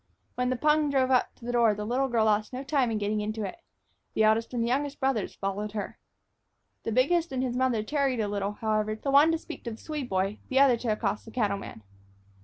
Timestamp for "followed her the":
5.35-6.91